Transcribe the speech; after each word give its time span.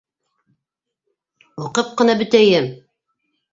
Уҡып 1.65 1.93
ҡына 2.01 2.19
бөтәйем! 2.25 2.69